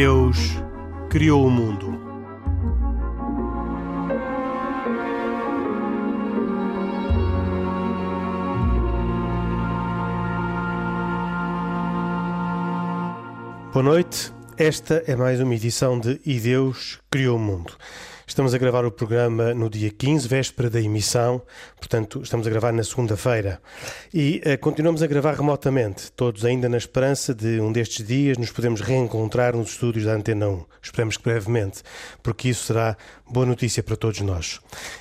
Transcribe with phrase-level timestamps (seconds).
[0.00, 0.38] Deus
[1.10, 1.90] criou o mundo.
[13.72, 14.32] Boa noite.
[14.56, 17.72] Esta é mais uma edição de E Deus Criou o Mundo.
[18.28, 21.40] Estamos a gravar o programa no dia 15, véspera da emissão,
[21.78, 23.58] portanto, estamos a gravar na segunda-feira.
[24.12, 28.52] E uh, continuamos a gravar remotamente, todos ainda na esperança de um destes dias nos
[28.52, 30.64] podemos reencontrar nos estúdios da Antena 1.
[30.82, 31.82] Esperamos que brevemente,
[32.22, 34.60] porque isso será boa notícia para todos nós.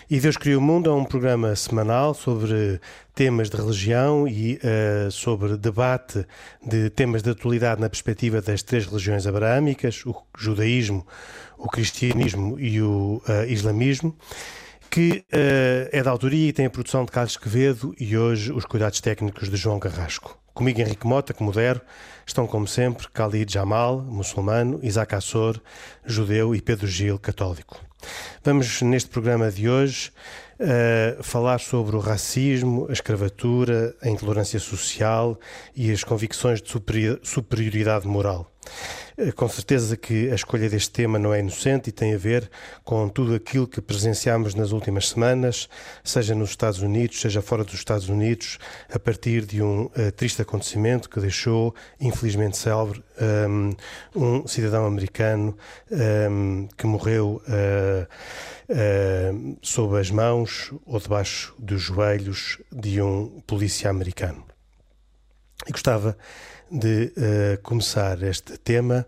[0.09, 2.79] E Deus Criou o Mundo é um programa semanal sobre
[3.13, 6.25] temas de religião e uh, sobre debate
[6.65, 11.05] de temas de atualidade na perspectiva das três religiões abraâmicas, o judaísmo,
[11.57, 14.15] o cristianismo e o uh, islamismo,
[14.89, 18.65] que uh, é da autoria e tem a produção de Carlos Quevedo e hoje os
[18.65, 20.37] cuidados técnicos de João Carrasco.
[20.53, 21.81] Comigo Henrique Mota, que modero,
[22.25, 25.61] estão como sempre Khalid Jamal, muçulmano, Isaac Assor,
[26.03, 27.79] judeu e Pedro Gil, católico.
[28.43, 30.11] Vamos neste programa de hoje
[30.59, 35.39] uh, falar sobre o racismo, a escravatura, a intolerância social
[35.75, 36.71] e as convicções de
[37.21, 38.51] superioridade moral.
[39.17, 42.49] Eh, com certeza que a escolha deste tema não é inocente e tem a ver
[42.83, 45.67] com tudo aquilo que presenciamos nas últimas semanas,
[46.03, 48.59] seja nos Estados Unidos, seja fora dos Estados Unidos,
[48.93, 53.03] a partir de um uh, triste acontecimento que deixou, infelizmente célebre,
[53.49, 53.75] um,
[54.15, 55.57] um cidadão americano
[56.29, 58.07] um, que morreu uh,
[58.69, 64.45] uh, sob as mãos ou debaixo dos joelhos de um polícia americano.
[65.67, 66.15] E gostava
[66.71, 69.05] de uh, começar este tema,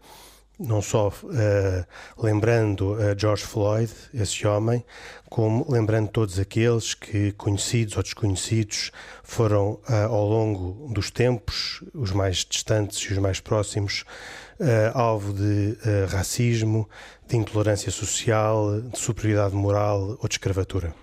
[0.59, 4.83] não só uh, lembrando a George Floyd, esse homem,
[5.29, 8.91] como lembrando todos aqueles que, conhecidos ou desconhecidos,
[9.23, 14.03] foram uh, ao longo dos tempos, os mais distantes e os mais próximos,
[14.93, 15.77] alvo de
[16.09, 16.89] racismo,
[17.25, 20.93] de intolerância social, de superioridade moral ou de escravatura.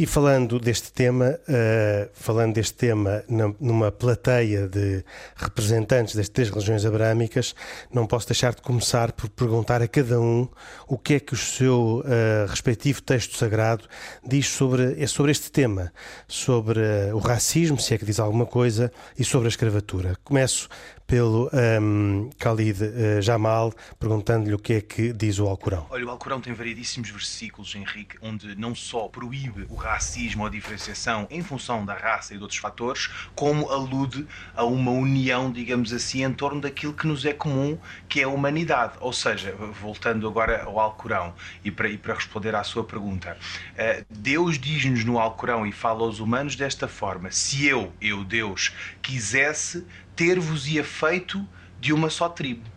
[0.00, 5.04] E falando deste tema, uh, falando deste tema numa plateia de
[5.36, 7.54] representantes das três religiões abrâmicas,
[7.92, 10.48] não posso deixar de começar por perguntar a cada um
[10.88, 13.84] o que é que o seu uh, respectivo texto sagrado
[14.26, 15.92] diz sobre, sobre este tema,
[16.26, 20.16] sobre uh, o racismo, se é que diz alguma coisa, e sobre a escravatura.
[20.24, 20.66] Começo
[21.10, 25.88] pelo um, Khalid uh, Jamal, perguntando-lhe o que é que diz o Alcorão.
[25.90, 30.50] Olha, o Alcorão tem variedíssimos versículos, Henrique, onde não só proíbe o racismo ou a
[30.50, 35.92] diferenciação em função da raça e de outros fatores, como alude a uma união, digamos
[35.92, 37.76] assim, em torno daquilo que nos é comum,
[38.08, 38.92] que é a humanidade.
[39.00, 41.34] Ou seja, voltando agora ao Alcorão
[41.64, 43.36] e para, e para responder à sua pergunta,
[43.72, 48.72] uh, Deus diz-nos no Alcorão e fala aos humanos desta forma: se eu, eu Deus,
[49.02, 49.84] quisesse
[50.20, 51.48] ter-vos-ia feito
[51.80, 52.68] de uma só tribo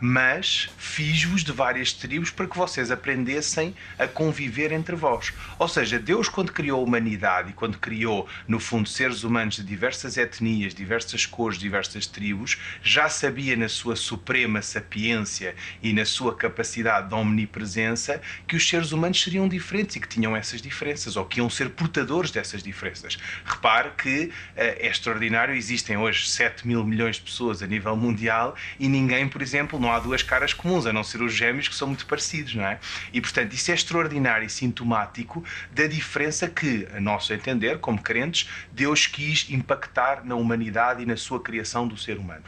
[0.00, 5.32] mas fiz-vos de várias tribos para que vocês aprendessem a conviver entre vós.
[5.58, 9.64] Ou seja, Deus, quando criou a humanidade e quando criou, no fundo, seres humanos de
[9.64, 16.34] diversas etnias, diversas cores, diversas tribos, já sabia na sua suprema sapiência e na sua
[16.34, 21.24] capacidade de omnipresença que os seres humanos seriam diferentes e que tinham essas diferenças ou
[21.24, 23.18] que iam ser portadores dessas diferenças.
[23.44, 28.54] Repare que uh, é extraordinário, existem hoje 7 mil milhões de pessoas a nível mundial
[28.78, 31.66] e ninguém, por exemplo, não não há duas caras comuns, a não ser os gêmeos
[31.66, 32.78] que são muito parecidos, não é?
[33.12, 38.48] E portanto, isso é extraordinário e sintomático da diferença que, a nosso entender, como crentes,
[38.70, 42.44] Deus quis impactar na humanidade e na sua criação do ser humano.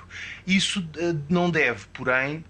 [0.47, 2.45] Isso eh, não deve, porém,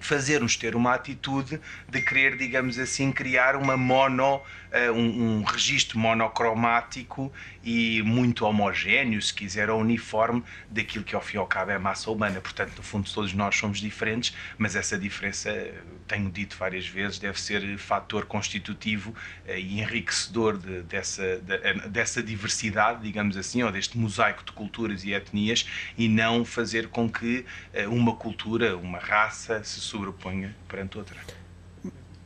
[0.00, 5.98] fazer-nos ter uma atitude de querer, digamos assim, criar uma mono uh, um, um registro
[5.98, 7.32] monocromático
[7.62, 11.78] e muito homogéneo, se quiser, ou uniforme, daquilo que ao fim e ao cabo é
[11.78, 12.40] massa humana.
[12.40, 15.52] Portanto, no fundo, todos nós somos diferentes, mas essa diferença,
[16.06, 21.88] tenho dito várias vezes, deve ser fator constitutivo uh, e enriquecedor de, dessa, de, uh,
[21.88, 27.08] dessa diversidade, digamos assim, ou deste mosaico de culturas e etnias, e não fazer com
[27.08, 27.44] que
[27.90, 31.16] uma cultura, uma raça, se sobreponha perante outra.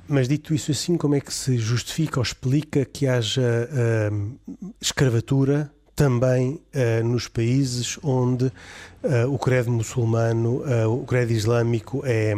[0.08, 4.38] Mas dito isso assim, como é que se justifica ou explica que haja uh,
[4.80, 8.52] escravatura também uh, nos países onde
[9.28, 12.32] o credo muçulmano, uh, o credo islâmico é,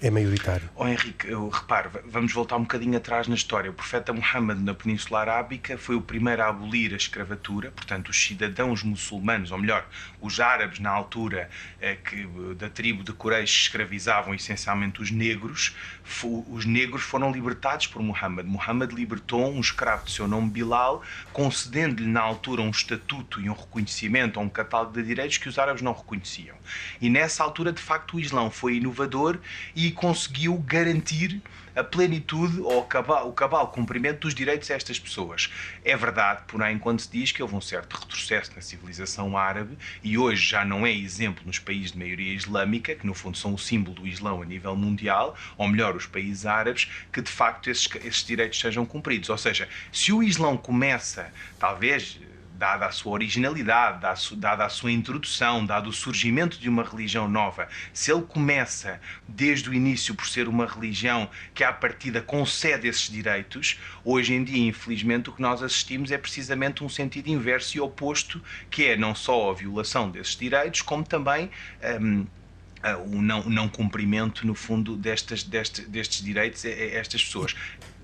[0.00, 0.70] é maioritário.
[0.76, 3.70] Oh Henrique, eu reparo, vamos voltar um bocadinho atrás na história.
[3.70, 8.24] O profeta Muhammad na Península Arábica foi o primeiro a abolir a escravatura, portanto, os
[8.24, 9.86] cidadãos muçulmanos, ou melhor,
[10.20, 11.50] os árabes na altura
[11.80, 12.26] eh, que
[12.56, 15.74] da tribo de Quraysh escravizavam essencialmente os negros,
[16.48, 18.46] os negros foram libertados por Muhammad.
[18.46, 21.02] Muhammad libertou um escravo de seu nome Bilal,
[21.32, 25.58] concedendo-lhe na altura um estatuto e um reconhecimento, ou um catálogo de direitos que os
[25.58, 26.56] árabes não reconheciam.
[27.00, 29.38] E nessa altura, de facto, o Islão foi inovador
[29.74, 31.40] e conseguiu garantir
[31.74, 35.52] a plenitude ou o cabal, o cumprimento dos direitos a estas pessoas.
[35.84, 40.16] É verdade, porém, quando se diz que houve um certo retrocesso na civilização árabe e
[40.16, 43.58] hoje já não é exemplo nos países de maioria islâmica, que no fundo são o
[43.58, 47.88] símbolo do Islão a nível mundial, ou melhor, os países árabes, que de facto esses,
[47.96, 49.28] esses direitos sejam cumpridos.
[49.28, 52.20] Ou seja, se o Islão começa, talvez
[52.54, 54.00] dada a sua originalidade,
[54.36, 59.68] dada a sua introdução, dado o surgimento de uma religião nova, se ele começa desde
[59.68, 64.68] o início por ser uma religião que à partida concede esses direitos, hoje em dia,
[64.68, 68.40] infelizmente, o que nós assistimos é precisamente um sentido inverso e oposto,
[68.70, 71.50] que é não só a violação desses direitos, como também.
[72.00, 72.26] Um,
[73.06, 77.54] o não, não cumprimento, no fundo, destas, destes, destes direitos a, a estas pessoas.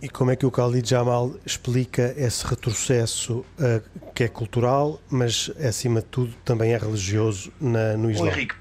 [0.02, 3.82] E como é que o Khalid Jamal explica esse retrocesso uh,
[4.14, 8.28] que é cultural, mas acima de tudo também é religioso na, no Islã?
[8.28, 8.54] Henrique,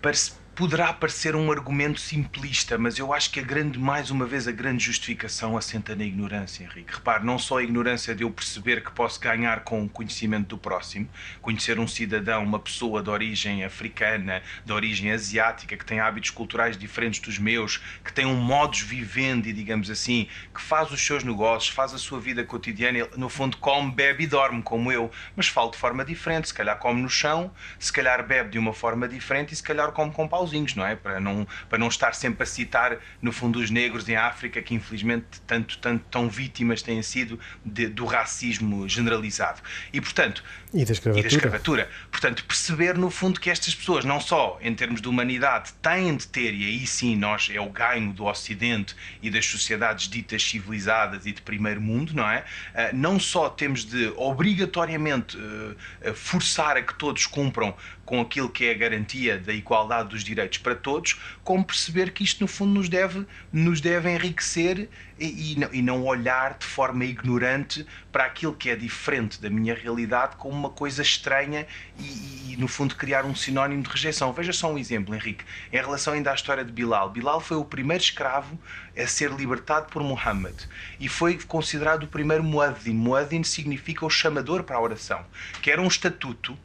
[0.60, 4.52] poderá parecer um argumento simplista, mas eu acho que a grande, mais uma vez, a
[4.52, 6.96] grande justificação assenta na ignorância, Henrique.
[6.96, 10.58] Repare, não só a ignorância de eu perceber que posso ganhar com o conhecimento do
[10.58, 11.08] próximo,
[11.42, 16.78] conhecer um cidadão, uma pessoa de origem africana, de origem asiática, que tem hábitos culturais
[16.78, 21.74] diferentes dos meus, que tem um modus vivendi, digamos assim, que faz os seus negócios,
[21.74, 25.72] faz a sua vida cotidiana, no fundo come, bebe e dorme como eu, mas falo
[25.72, 29.54] de forma diferente, se calhar come no chão, se calhar bebe de uma forma diferente
[29.54, 30.96] e se calhar come com pausa pauzinhos, não é?
[30.96, 34.74] Para não, para não estar sempre a citar, no fundo, os negros em África, que
[34.74, 39.62] infelizmente tanto, tanto tão vítimas têm sido de, do racismo generalizado.
[39.94, 40.44] E, portanto.
[40.74, 41.19] E da, escravatura.
[41.19, 41.90] e da escravatura.
[42.12, 46.28] Portanto, perceber, no fundo, que estas pessoas, não só em termos de humanidade, têm de
[46.28, 51.25] ter, e aí sim nós é o ganho do Ocidente e das sociedades ditas civilizadas
[51.25, 52.44] e de primeiro mundo, não é?
[52.74, 57.75] Ah, não só temos de obrigatoriamente ah, forçar a que todos cumpram
[58.10, 62.24] com aquilo que é a garantia da igualdade dos direitos para todos, como perceber que
[62.24, 63.24] isto no fundo nos deve,
[63.54, 64.90] nos deve enriquecer
[65.20, 69.48] e, e, não, e não olhar de forma ignorante para aquilo que é diferente da
[69.48, 71.68] minha realidade como uma coisa estranha
[72.00, 74.34] e, e, no fundo criar um sinónimo de rejeição.
[74.34, 77.12] Veja só um exemplo, Henrique, em relação ainda à história de Bilal.
[77.12, 78.58] Bilal foi o primeiro escravo
[78.98, 80.56] a ser libertado por Muhammad
[81.00, 82.92] e foi considerado o primeiro muaddin.
[82.92, 85.24] Muaddin significa o chamador para a oração,
[85.62, 86.58] que era um estatuto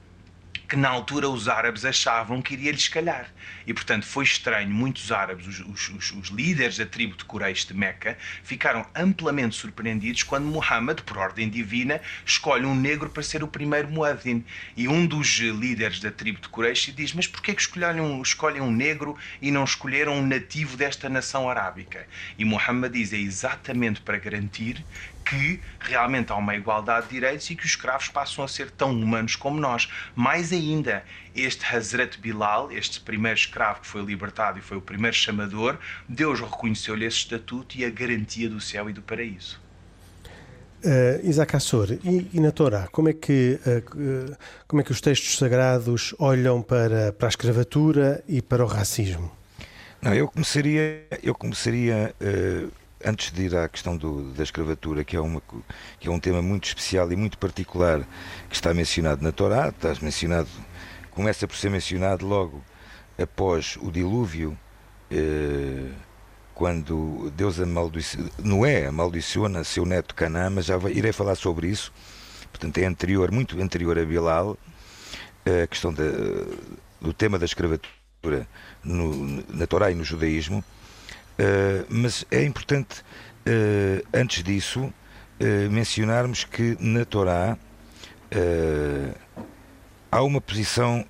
[0.74, 3.32] que na altura os árabes achavam que iria lhes calhar.
[3.64, 7.72] E portanto foi estranho, muitos árabes, os, os, os líderes da tribo de Quraysh de
[7.72, 13.46] Meca, ficaram amplamente surpreendidos quando Muhammad, por ordem divina, escolhe um negro para ser o
[13.46, 14.44] primeiro muadhin.
[14.76, 18.60] E um dos líderes da tribo de Quraysh diz: Mas porquê que escolhem um, escolhem
[18.60, 22.04] um negro e não escolheram um nativo desta nação arábica?
[22.36, 24.84] E Muhammad diz: É exatamente para garantir
[25.24, 28.90] que realmente há uma igualdade de direitos e que os escravos passam a ser tão
[28.90, 29.88] humanos como nós.
[30.14, 31.04] Mais ainda,
[31.34, 35.78] este Hazrat Bilal, este primeiro escravo que foi libertado e foi o primeiro chamador,
[36.08, 39.62] Deus reconheceu-lhe esse estatuto e a garantia do céu e do paraíso.
[40.84, 44.36] Uh, Isaac Assor, e, e, na Torá, como é, que, uh,
[44.68, 49.32] como é que os textos sagrados olham para, para a escravatura e para o racismo?
[50.02, 55.16] Não, eu começaria, eu começaria uh antes de ir à questão do, da escravatura, que
[55.16, 55.42] é, uma,
[56.00, 58.00] que é um tema muito especial e muito particular,
[58.48, 60.48] que está mencionado na Torá, está mencionado,
[61.10, 62.62] começa por ser mencionado logo
[63.20, 64.58] após o dilúvio,
[65.10, 65.90] eh,
[66.54, 71.92] quando Deus amaldiçoa, Noé amaldiçoa seu neto Canaã, mas já irei falar sobre isso,
[72.50, 74.56] portanto é anterior, muito anterior a Bilal,
[75.44, 78.48] eh, a questão do tema da escravatura
[78.82, 80.64] no, na Torá e no judaísmo,
[81.38, 87.58] Uh, mas é importante, uh, antes disso, uh, mencionarmos que na Torá
[90.10, 91.06] há uma posição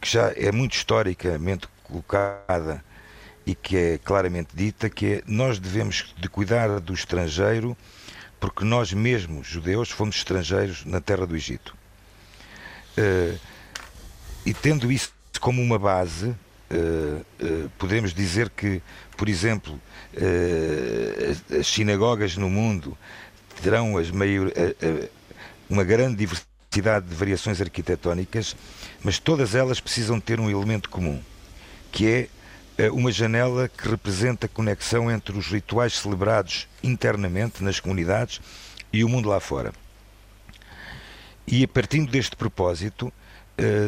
[0.00, 2.84] que já é muito historicamente colocada
[3.46, 7.76] e que é claramente dita, que é nós devemos de cuidar do estrangeiro
[8.40, 11.76] porque nós mesmos, judeus, fomos estrangeiros na terra do Egito.
[14.44, 16.34] e tendo isso como uma base,
[17.78, 18.80] podemos dizer que,
[19.16, 19.74] por exemplo,
[20.14, 22.96] uh, as sinagogas no mundo
[23.62, 24.50] terão maior,
[25.68, 28.56] uma grande diversidade de variações arquitetónicas,
[29.02, 31.20] mas todas elas precisam ter um elemento comum,
[31.90, 32.28] que
[32.78, 38.40] é uma janela que representa a conexão entre os rituais celebrados internamente nas comunidades
[38.92, 39.72] e o mundo lá fora.
[41.46, 43.21] E a partir deste propósito, eh,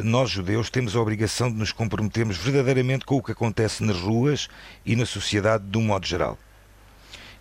[0.05, 4.49] nós judeus temos a obrigação de nos comprometermos verdadeiramente com o que acontece nas ruas
[4.85, 6.39] e na sociedade de um modo geral.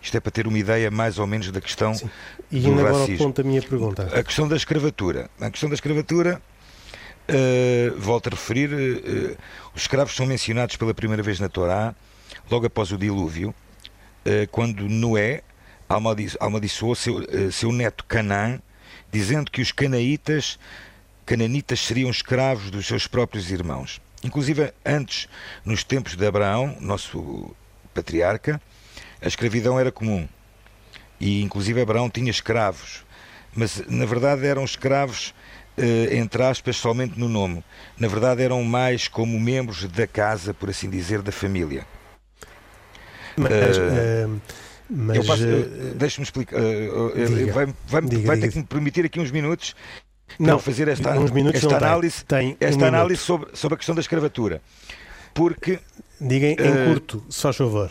[0.04, 2.10] Isto é para ter uma ideia mais ou menos da questão Sim.
[2.52, 3.26] e do agora racismo.
[3.26, 4.02] ponto a minha pergunta.
[4.12, 5.30] A questão da escravatura.
[5.40, 6.42] A questão da escravatura
[7.28, 9.36] uh, volto a referir, uh,
[9.74, 11.94] os escravos são mencionados pela primeira vez na Torá,
[12.50, 15.42] logo após o dilúvio, uh, quando Noé
[16.40, 17.16] amaldiçoou seu,
[17.52, 18.60] seu neto Canaã,
[19.12, 20.58] dizendo que os canaítas,
[21.24, 24.00] cananitas seriam escravos dos seus próprios irmãos.
[24.22, 25.28] Inclusive, antes,
[25.64, 27.54] nos tempos de Abraão, nosso
[27.92, 28.60] patriarca,
[29.20, 30.28] a escravidão era comum.
[31.20, 33.04] E, inclusive, Abraão tinha escravos.
[33.54, 35.34] Mas, na verdade, eram escravos,
[35.76, 37.62] eh, entre aspas, somente no nome.
[37.98, 41.86] Na verdade, eram mais como membros da casa, por assim dizer, da família.
[43.36, 44.40] Mas, uh,
[44.88, 45.40] mas
[45.96, 46.60] deixa-me explicar.
[46.60, 48.40] Uh, vai, vai, diga, vai diga.
[48.40, 49.74] ter que me permitir aqui uns minutos
[50.38, 51.10] não fazer esta,
[51.54, 54.60] esta análise, tem, tem esta um análise sobre, sobre a questão da escravatura.
[55.32, 55.80] Porque.
[56.20, 57.90] Diga em uh, curto, só favor.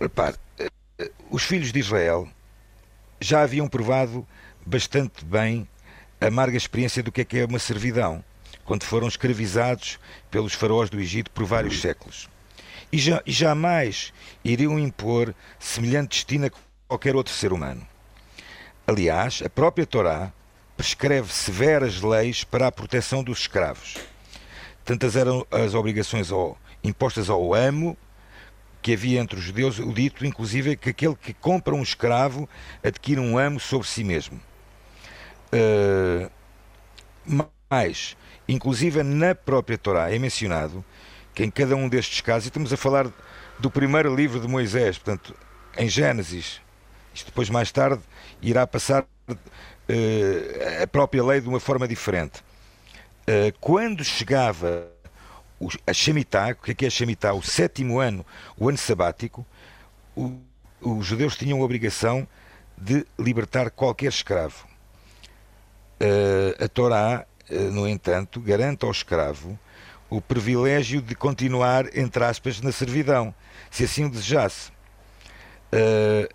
[0.00, 2.28] Repare, uh, os filhos de Israel
[3.20, 4.26] já haviam provado
[4.64, 5.68] bastante bem
[6.20, 8.24] a amarga experiência do que é que é uma servidão,
[8.64, 9.98] quando foram escravizados
[10.30, 12.28] pelos faraós do Egito por vários séculos.
[12.90, 14.12] E, já, e jamais
[14.44, 16.50] iriam impor semelhante destino a
[16.88, 17.86] qualquer outro ser humano.
[18.86, 20.32] Aliás, a própria Torá
[20.76, 23.96] prescreve severas leis para a proteção dos escravos.
[24.84, 27.96] Tantas eram as obrigações ao, impostas ao amo
[28.82, 32.46] que havia entre os judeus, o dito, inclusive, que aquele que compra um escravo
[32.82, 34.38] adquire um amo sobre si mesmo.
[35.50, 36.30] Uh,
[37.70, 38.14] mas,
[38.46, 40.84] inclusive na própria Torá é mencionado
[41.34, 43.08] que em cada um destes casos, e estamos a falar
[43.58, 45.34] do primeiro livro de Moisés, portanto,
[45.76, 46.60] em Gênesis,
[47.14, 48.02] isto depois mais tarde
[48.42, 49.06] irá passar
[50.82, 52.42] a própria lei de uma forma diferente.
[53.22, 54.86] Uh, quando chegava
[55.86, 57.32] a Shemitah, o que é, é a?
[57.34, 58.24] O sétimo ano,
[58.56, 59.46] o ano sabático,
[60.80, 62.26] os judeus tinham a obrigação
[62.76, 64.66] de libertar qualquer escravo.
[66.00, 67.26] Uh, a Torá,
[67.72, 69.58] no entanto, garante ao escravo
[70.10, 73.34] o privilégio de continuar, entre aspas, na servidão,
[73.70, 74.72] se assim o desejasse.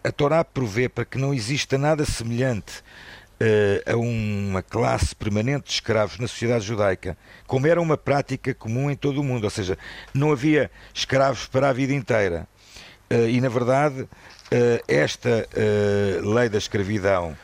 [0.04, 2.84] A Torá provê para que não exista nada semelhante
[3.86, 7.18] a uma classe permanente de escravos na sociedade judaica,
[7.48, 9.78] como era uma prática comum em todo o mundo, ou seja,
[10.14, 12.48] não havia escravos para a vida inteira.
[13.12, 14.08] Uh, e, na verdade,
[14.88, 15.48] esta
[16.24, 17.38] lei da escravidão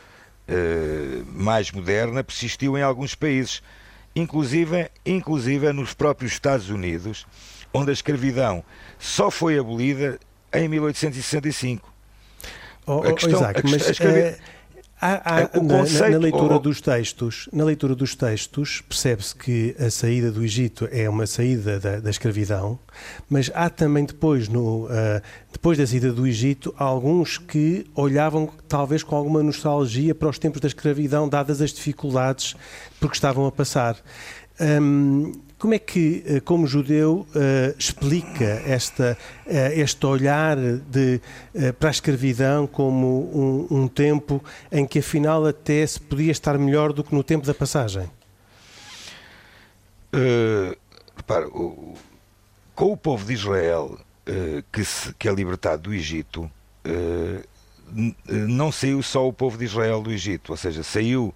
[1.32, 3.62] mais moderna persistiu em alguns países,
[4.14, 7.26] inclusive, inclusive nos próprios Estados Unidos,
[7.72, 8.64] onde a escravidão
[8.98, 10.18] só foi abolida
[10.52, 11.92] em 1865.
[12.86, 14.36] Oh, oh, questão, Isaac, mas escravi...
[15.00, 19.34] há, há, é, na, conceito, na, leitura oh, dos textos, na leitura dos textos percebe-se
[19.34, 22.78] que a saída do Egito é uma saída da, da escravidão,
[23.28, 24.88] mas há também depois no uh,
[25.52, 30.60] depois da saída do Egito alguns que olhavam talvez com alguma nostalgia para os tempos
[30.60, 32.54] da escravidão, dadas as dificuldades
[33.00, 33.96] por que estavam a passar.
[34.58, 41.20] Um, como é que, eh, como judeu, uh, explica esta, uh, este olhar de,
[41.54, 46.58] uh, para a escravidão como um, um, tempo em que afinal até se podia estar
[46.58, 48.10] melhor do que no tempo da passagem?
[50.14, 50.76] Uh,
[51.16, 51.94] repara, o,
[52.74, 53.98] com o povo de Israel
[54.72, 56.50] que, se, que é libertado do Egito,
[58.26, 61.32] não saiu só o povo de Israel do Egito, ou seja, saiu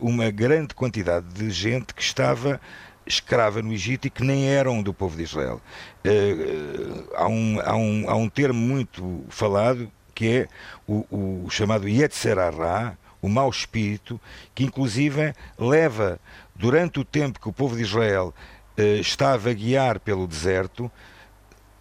[0.00, 2.60] uma grande quantidade de gente que estava
[3.06, 5.60] escrava no Egito e que nem eram do povo de Israel.
[6.04, 10.48] Uh, há, um, há, um, há um termo muito falado que é
[10.86, 14.20] o, o chamado Yetzer Hará, o mau espírito,
[14.54, 16.20] que inclusive leva,
[16.54, 18.34] durante o tempo que o povo de Israel
[18.78, 20.90] uh, está a vaguear pelo deserto,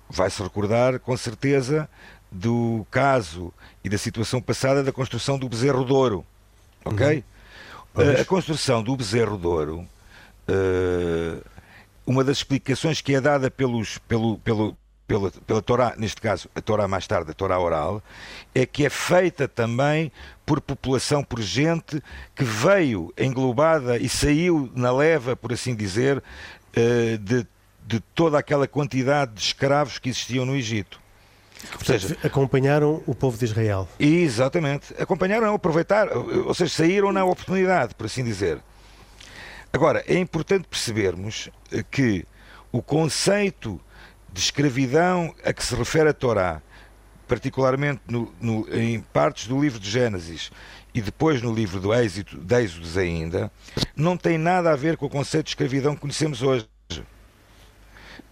[0.09, 1.89] vai-se recordar com certeza
[2.31, 6.25] do caso e da situação passada da construção do bezerro de ouro.
[6.85, 7.23] Ok?
[7.95, 8.03] Uhum.
[8.03, 9.87] Uh, a construção do bezerro de ouro
[10.51, 11.41] uh,
[12.05, 14.77] uma das explicações que é dada pelos, pelo, pelo,
[15.07, 18.03] pela, pela Torá, neste caso a Torá mais tarde, a Torá oral,
[18.53, 20.11] é que é feita também
[20.45, 22.01] por população, por gente
[22.35, 27.47] que veio englobada e saiu na leva, por assim dizer, uh, de,
[27.85, 30.99] de toda aquela quantidade de escravos que existiam no Egito.
[31.77, 33.87] Ou seja, acompanharam o povo de Israel.
[33.99, 34.95] Exatamente.
[34.97, 38.59] Acompanharam, aproveitaram, ou seja, saíram na oportunidade, por assim dizer.
[39.73, 42.25] Agora, é importante percebermos eh, que
[42.71, 43.79] o conceito
[44.31, 46.61] de escravidão a que se refere a Torá,
[47.27, 50.51] particularmente no, no, em partes do livro de Gênesis
[50.93, 53.51] e depois no livro do Êxito, de Êxodos ainda,
[53.95, 56.67] não tem nada a ver com o conceito de escravidão que conhecemos hoje.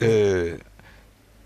[0.02, 0.60] Uh,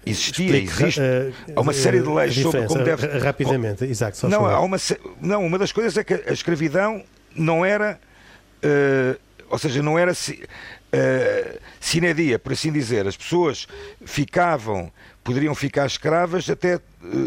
[0.06, 1.00] existia, Explique, existe.
[1.00, 3.08] Uh, há uma série de leis sobre como deve.
[3.20, 4.78] Rapidamente, só não, há uma,
[5.22, 7.04] não, uma das coisas é que a escravidão
[7.36, 8.00] não era.
[8.64, 9.23] Uh,
[9.54, 13.08] ou seja, não era uh, sine dia, por assim dizer.
[13.08, 13.68] As pessoas
[14.04, 14.92] ficavam,
[15.24, 16.82] poderiam ficar escravas até uh,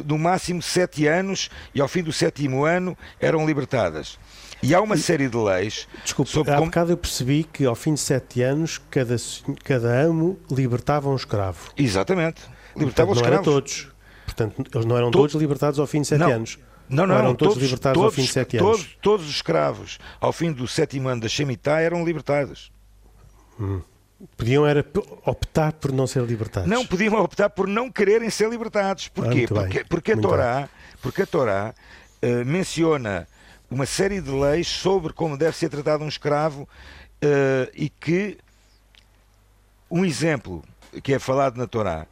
[0.04, 4.18] no máximo sete anos e ao fim do sétimo ano eram libertadas.
[4.60, 5.86] E há uma série de leis.
[6.02, 6.66] Desculpe, sobre há como...
[6.66, 9.14] bocado eu percebi que ao fim de sete anos cada,
[9.62, 11.70] cada amo libertava um escravo.
[11.76, 12.42] Exatamente.
[12.74, 13.88] Libertava Portanto, não eram todos.
[14.24, 16.32] Portanto, eles não eram todos libertados ao fim de sete não.
[16.32, 16.58] anos.
[16.88, 18.98] Não, não, eram todos, todos libertados todos, ao fim de sete todos, anos.
[19.00, 22.70] Todos os escravos, ao fim do sétimo ano da Shemitah, eram libertados.
[23.58, 23.80] Hum.
[24.36, 24.84] Podiam era
[25.26, 26.68] optar por não ser libertados.
[26.68, 29.08] Não, podiam optar por não quererem ser libertados.
[29.08, 29.44] Porquê?
[29.44, 30.68] Ah, porque, porque, a Torá,
[31.02, 31.74] porque a Torá
[32.22, 33.28] uh, menciona
[33.70, 38.38] uma série de leis sobre como deve ser tratado um escravo uh, e que
[39.90, 40.64] um exemplo
[41.02, 42.06] que é falado na Torá,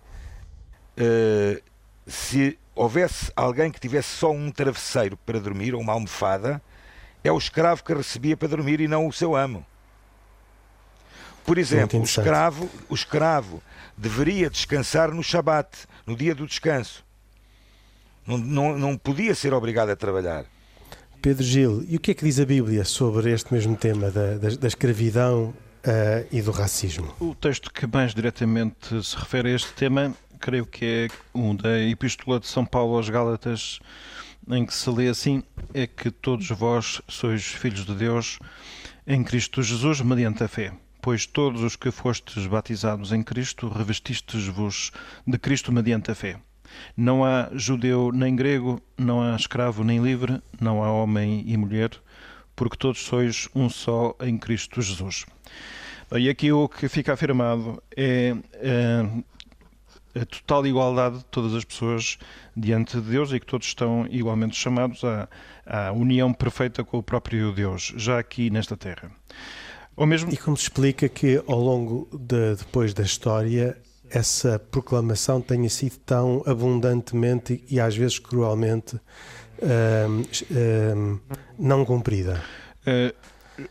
[0.98, 1.62] uh,
[2.06, 6.60] se houvesse alguém que tivesse só um travesseiro para dormir, ou uma almofada,
[7.22, 9.64] é o escravo que recebia para dormir e não o seu amo.
[11.44, 13.62] Por exemplo, o escravo, o escravo
[13.96, 15.68] deveria descansar no Shabat,
[16.06, 17.04] no dia do descanso.
[18.26, 20.46] Não, não, não podia ser obrigado a trabalhar.
[21.20, 24.36] Pedro Gil, e o que é que diz a Bíblia sobre este mesmo tema da,
[24.36, 25.54] da, da escravidão
[25.84, 27.14] uh, e do racismo?
[27.20, 30.14] O texto que mais diretamente se refere a este tema,
[30.44, 33.80] creio que é um da Epístola de São Paulo aos Gálatas,
[34.46, 38.38] em que se lê assim: é que todos vós sois filhos de Deus
[39.06, 44.90] em Cristo Jesus, mediante a fé pois todos os que fostes batizados em Cristo revestistes-vos
[45.26, 46.38] de Cristo mediante a fé.
[46.96, 51.90] Não há judeu nem grego, não há escravo nem livre, não há homem e mulher,
[52.56, 55.26] porque todos sois um só em Cristo Jesus.
[56.12, 59.06] E aqui o que fica afirmado é, é
[60.14, 62.18] a total igualdade de todas as pessoas
[62.56, 65.28] diante de Deus e que todos estão igualmente chamados à,
[65.66, 69.10] à união perfeita com o próprio Deus, já aqui nesta terra.
[69.96, 70.32] Mesmo...
[70.32, 73.76] E como se explica que ao longo de, depois da história
[74.10, 78.96] essa proclamação tenha sido tão abundantemente e às vezes cruelmente
[79.62, 80.22] hum,
[80.52, 81.20] hum,
[81.58, 82.42] não cumprida?
[82.86, 83.14] Uh,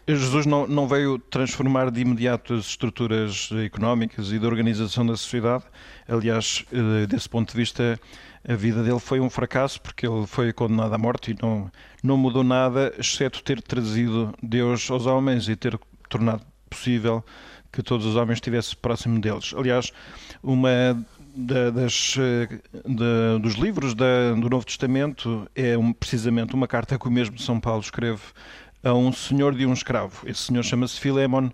[0.07, 5.63] Jesus não, não veio transformar de imediato as estruturas económicas e da organização da sociedade.
[6.07, 7.99] Aliás, uh, desse ponto de vista,
[8.47, 12.17] a vida dele foi um fracasso porque ele foi condenado à morte e não, não
[12.17, 15.77] mudou nada, exceto ter trazido Deus aos homens e ter
[16.09, 17.23] tornado possível
[17.71, 19.53] que todos os homens estivessem próximo deles.
[19.57, 19.91] Aliás,
[20.43, 21.03] uma
[21.35, 27.11] das, eh, dos livros da, do Novo Testamento é um, precisamente uma carta que o
[27.11, 28.21] mesmo São Paulo escreve
[28.83, 30.27] a um senhor de um escravo.
[30.27, 31.49] Esse senhor chama-se Filémon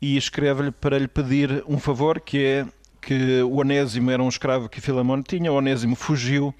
[0.00, 2.66] e escreve-lhe para lhe pedir um favor que é
[3.00, 6.54] que o Onésimo era um escravo que Filémon tinha, o Onésimo fugiu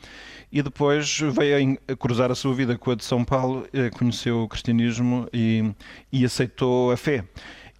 [0.50, 4.42] e depois veio a cruzar a sua vida com a de São Paulo, eh, conheceu
[4.42, 5.70] o cristianismo e,
[6.10, 7.24] e aceitou a fé.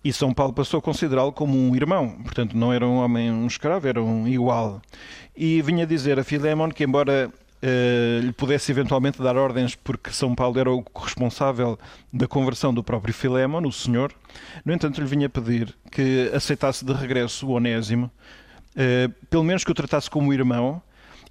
[0.05, 3.47] E São Paulo passou a considerá-lo como um irmão, portanto não era um homem, um
[3.47, 4.81] escravo, era um igual.
[5.37, 7.31] E vinha dizer a Filémon que, embora
[7.63, 11.79] Uh, lhe pudesse eventualmente dar ordens, porque São Paulo era o responsável
[12.11, 14.15] da conversão do próprio Filémon, o senhor.
[14.65, 18.11] No entanto, lhe vinha pedir que aceitasse de regresso o Onésimo,
[18.77, 20.83] uh, pelo menos que o tratasse como irmão,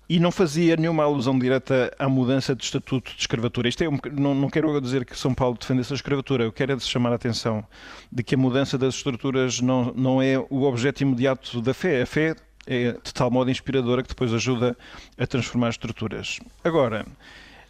[0.10, 3.70] e não fazia nenhuma alusão direta à mudança de estatuto de escravatura.
[3.70, 6.80] Isto é, não, não quero dizer que São Paulo defendesse a escravatura, eu quero é
[6.80, 7.64] chamar a atenção
[8.12, 12.02] de que a mudança das estruturas não, não é o objeto imediato da fé.
[12.02, 12.36] A fé
[12.70, 14.78] é de tal modo inspiradora que depois ajuda
[15.18, 16.40] a transformar estruturas.
[16.64, 17.04] Agora,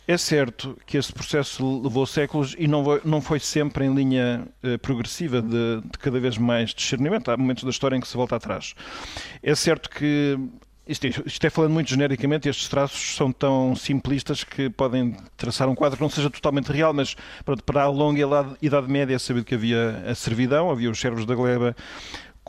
[0.06, 5.42] é certo que esse processo levou séculos e não foi, sempre em linha eh, progressiva
[5.42, 7.30] de, de, cada vez mais discernimento.
[7.30, 8.74] Há momentos da história em que se volta atrás.
[9.42, 10.38] É certo que
[10.90, 15.76] isto, isto, é falando muito genericamente, estes traços são tão simplistas que podem traçar um
[15.76, 18.20] quadro que não seja totalmente real, mas pronto, para a longa
[18.60, 21.76] Idade Média é sabido que havia a servidão, havia os servos da gleba,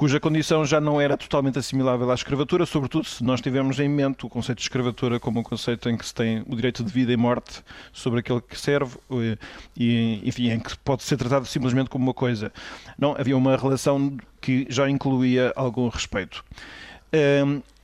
[0.00, 4.24] cuja condição já não era totalmente assimilável à escravatura, sobretudo se nós tivermos em mente
[4.24, 7.12] o conceito de escravatura como um conceito em que se tem o direito de vida
[7.12, 9.36] e morte sobre aquele que serve eh,
[9.76, 12.50] e, enfim, em que pode ser tratado simplesmente como uma coisa.
[12.98, 16.42] Não, havia uma relação que já incluía algum respeito.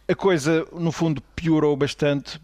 [0.09, 2.41] A coisa, no fundo, piorou bastante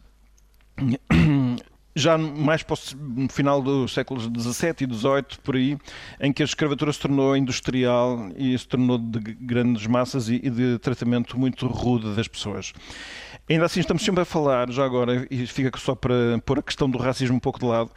[1.94, 2.64] já mais
[2.96, 5.78] no final dos séculos XVII e XVIII, por aí,
[6.20, 10.78] em que a escravatura se tornou industrial e se tornou de grandes massas e de
[10.78, 12.72] tratamento muito rude das pessoas.
[13.48, 16.88] Ainda assim, estamos sempre a falar, já agora, e fica só para pôr a questão
[16.88, 17.90] do racismo um pouco de lado,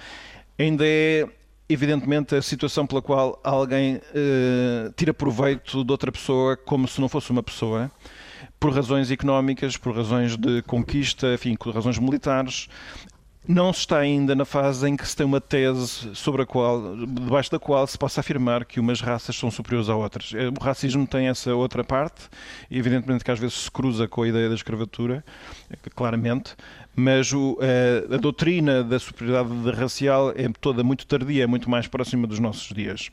[0.57, 1.27] ainda é
[1.67, 7.09] evidentemente a situação pela qual alguém uh, tira proveito de outra pessoa como se não
[7.09, 7.91] fosse uma pessoa
[8.59, 12.67] por razões económicas, por razões de conquista, enfim, por razões militares.
[13.47, 17.51] Não está ainda na fase em que se tem uma tese sobre a qual, debaixo
[17.51, 20.31] da qual se possa afirmar que umas raças são superiores a outras.
[20.33, 22.29] Eh, o racismo tem essa outra parte,
[22.69, 25.23] evidentemente que às vezes se cruza com a ideia da escravatura,
[25.69, 26.55] eh, claramente,
[26.95, 31.69] mas o, a, eh, a, doutrina da superioridade racial é toda muito tardia, é muito
[31.69, 33.09] mais próxima dos nossos dias.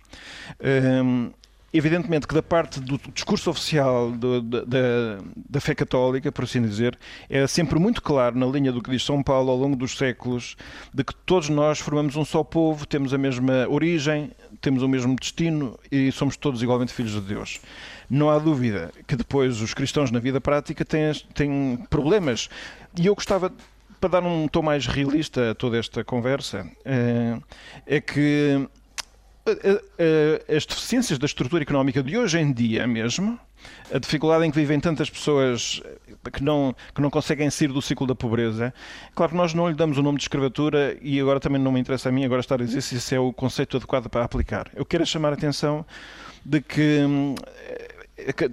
[0.61, 1.33] Um,
[1.75, 4.65] Evidentemente que da parte do discurso oficial do, da,
[5.49, 6.99] da, fé católica, por assim dizer,
[7.31, 10.55] é sempre muito claro na linha do que diz São Paulo ao longo dos séculos,
[10.93, 14.31] de que todos nós formamos um só povo, temos a mesma origem,
[14.61, 17.59] temos o mesmo destino e somos todos igualmente filhos de Deus.
[18.11, 22.51] Não há dúvida que depois os cristãos na vida prática têm, têm problemas.
[23.01, 23.51] E eu gostava
[23.99, 27.39] para dar um tom mais realista a toda esta conversa, é,
[27.87, 28.69] é que
[30.49, 33.39] as deficiências da estrutura económica de hoje em dia mesmo,
[33.93, 35.81] a dificuldade em que vivem tantas pessoas
[36.33, 38.73] que não, que não conseguem sair do ciclo da pobreza.
[39.15, 41.81] Claro que nós não lhe damos o nome de escravatura e agora também não me
[41.81, 44.71] interessa a mim agora estar a dizer se isso é o conceito adequado para aplicar.
[44.75, 45.85] Eu quero chamar a atenção
[46.45, 47.35] de que hum,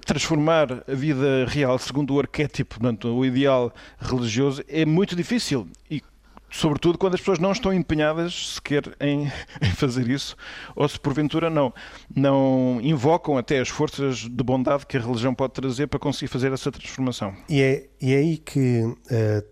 [0.04, 5.68] transformar a vida real segundo o arquétipo, portanto, o ideal religioso, é muito difícil.
[5.90, 6.02] E
[6.50, 9.30] sobretudo quando as pessoas não estão empenhadas sequer em,
[9.62, 10.36] em, fazer isso,
[10.74, 11.72] ou se porventura não,
[12.14, 16.52] não invocam até as forças de bondade que a religião pode trazer para conseguir fazer
[16.52, 17.34] essa transformação.
[17.48, 18.96] E é, e é aí que uh,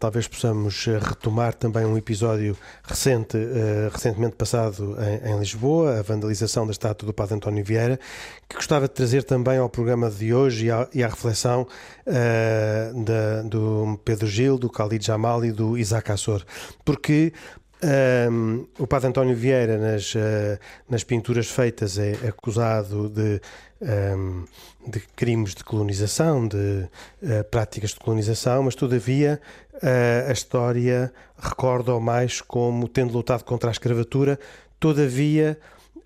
[0.01, 6.03] talvez possamos eh, retomar também um episódio recente, uh, recentemente passado em, em, Lisboa, a
[6.03, 8.01] vandalização da estátua do Padre António Vieira,
[8.49, 11.67] que gostava de trazer também ao programa de hoje e à, e à reflexão
[12.07, 16.43] uh, da, do Pedro Gil, do Khalid Jamal e do Isaac Assor
[16.89, 17.35] porque
[18.31, 23.43] um, o Padre António Vieira, nas, uh, nas pinturas feitas, é acusado de,
[24.17, 24.47] um,
[24.91, 29.39] de crimes de colonização, de uh, práticas de colonização, mas todavia
[29.75, 34.41] uh, a história recorda-o mais como tendo lutado contra a escravatura,
[34.81, 35.59] todavia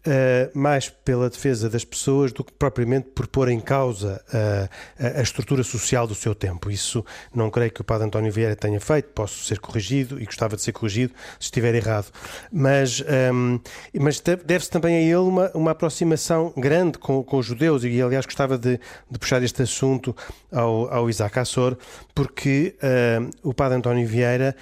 [0.05, 5.23] Uh, mais pela defesa das pessoas do que propriamente por pôr em causa uh, a,
[5.23, 6.73] estrutura social do seu tempo.
[6.73, 10.57] Isso não creio que o Padre António Vieira tenha feito, posso ser corrigido e gostava
[10.57, 12.11] de ser corrigido se estiver errado.
[12.51, 13.05] Mas, um,
[13.55, 13.61] ehm,
[14.01, 18.27] mas deve-se também a ele uma, uma aproximação grande com, com os judeus, e aliás
[18.27, 20.17] gostava de, de puxar este assunto
[20.51, 21.77] ao, ao Isaac Assor,
[22.13, 24.57] porque uh, o Padre António Vieira,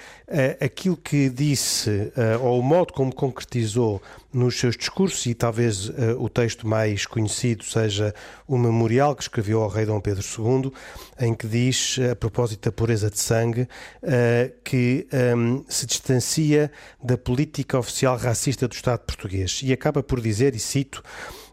[0.63, 4.01] aquilo que disse, ou o modo como concretizou
[4.33, 8.13] nos seus discursos, e talvez uh, o texto mais conhecido seja
[8.47, 10.71] o memorial que escreveu ao rei Dom Pedro II,
[11.19, 16.71] em que diz, a propósito da pureza de sangue, uh, que um, ehm, se distancia
[17.03, 19.61] da política oficial racista do Estado português.
[19.63, 21.03] E acaba por dizer, e cito,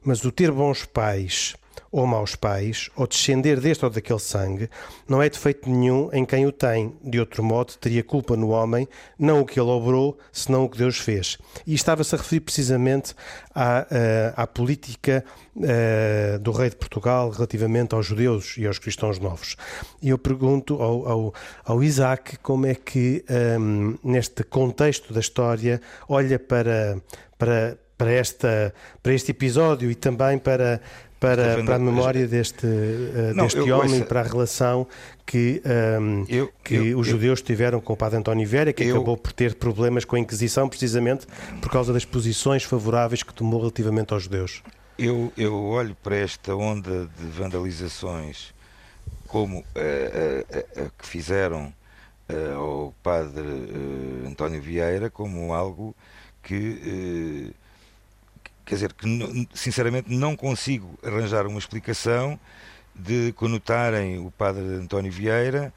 [0.03, 1.55] mas o ter bons pais
[1.91, 4.69] ou maus pais, ou descender deste ou daquele sangue,
[5.09, 6.95] não é defeito nenhum em quem o tem.
[7.03, 8.87] De outro modo, teria culpa no homem,
[9.19, 11.39] não o que ele obrou, senão o que Deus fez.
[11.67, 13.15] E estava-se a referir precisamente
[13.55, 15.25] à, eh, à política
[15.57, 19.57] uh, do rei de Portugal relativamente aos judeus e aos cristãos novos.
[20.01, 25.21] E eu pergunto ao, ao, ao Isaac como é que, um, ehm, neste contexto da
[25.21, 27.01] história, olha para,
[27.37, 28.73] para, para, esta,
[29.03, 30.81] para este episódio e também para
[31.21, 34.87] para, para a memória deste, uh, não, deste eu, homem, para a relação
[35.27, 35.61] que,
[36.01, 39.17] um, ehm, eu, que eu, os judeus tiveram com o padre António Vieira, que acabou
[39.17, 41.27] por ter problemas com a Inquisição, precisamente
[41.61, 44.63] por causa das posições favoráveis que tomou relativamente aos judeus.
[44.99, 48.55] Eu, eu olho para esta onda de vandalizações
[49.27, 51.73] como a, a, a, a que fizeram
[52.57, 53.47] ao padre
[54.27, 55.95] António Vieira como algo
[56.43, 57.55] que
[58.69, 62.39] quer dizer, que sinceramente não consigo arranjar uma explicação
[62.95, 65.73] de conotarem o padre António Vieira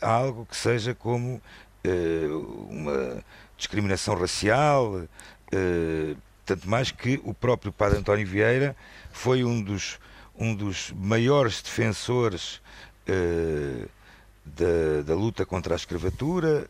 [0.00, 1.42] a, algo que seja como
[1.86, 3.22] uh, uma
[3.54, 8.74] discriminação racial, uh, tanto mais que o próprio padre António Vieira
[9.12, 9.98] foi um dos,
[10.34, 12.62] um dos maiores defensores
[13.06, 13.86] uh,
[14.42, 16.66] da, da luta contra a escravatura,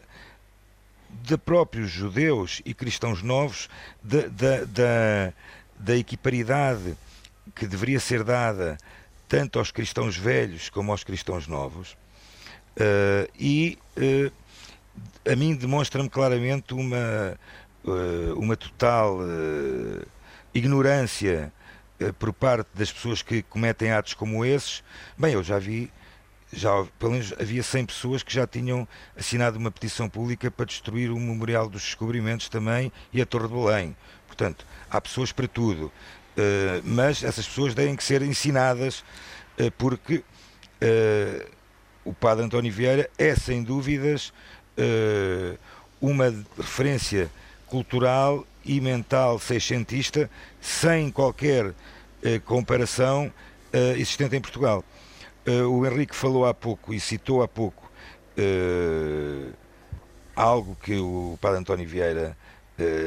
[1.23, 3.69] de próprios judeus e cristãos novos,
[4.03, 5.33] da, da, da,
[5.79, 6.97] da equiparidade
[7.55, 8.79] que deveria ser dada
[9.29, 11.97] tanto aos cristãos velhos como aos cristãos novos.
[12.77, 17.39] Uh, e uh, a mim demonstra-me claramente uma,
[17.85, 19.19] uh, uma total
[20.53, 21.53] ignorância
[22.19, 24.83] por parte das pessoas que cometem atos como esses.
[25.17, 25.93] Bem, eu já vi
[26.53, 28.87] já pelo menos havia 100 pessoas que já tinham
[29.17, 33.55] assinado uma petição pública para destruir o Memorial dos Descobrimentos também e a Torre de
[33.55, 33.97] Belém.
[34.27, 35.93] Portanto, há pessoas para tudo.
[36.31, 39.01] Uh, mas essas pessoas têm que ser ensinadas
[39.59, 41.51] uh, porque uh,
[42.05, 44.33] o padre António Vieira é sem dúvidas
[46.01, 47.31] uma referência
[47.67, 51.75] cultural e mental seiscentista sem qualquer
[52.47, 53.31] comparação
[53.95, 54.83] existente em Portugal.
[55.69, 57.91] O Henrique falou há pouco e citou há pouco
[60.35, 62.37] algo que o Padre António Vieira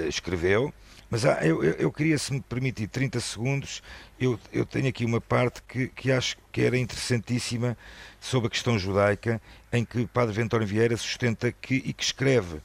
[0.08, 0.74] escreveu,
[1.14, 3.84] mas ah, eu, eu, queria, se me permitir 30 segundos,
[4.20, 7.78] eu, eu tenho aqui uma parte que, que acho que era interessantíssima
[8.20, 9.40] sobre a questão judaica,
[9.72, 12.60] em que o Padre Ventório Vieira sustenta que, e que escreve